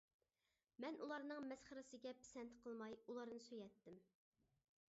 [0.85, 4.01] مەن ئۇلارنىڭ مەسخىرىسىگە پىسەنت قىلماي، ئۇلارنى سۆيەتتىم.